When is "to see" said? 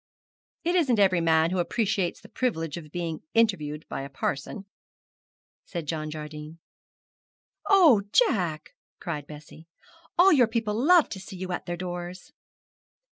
11.09-11.35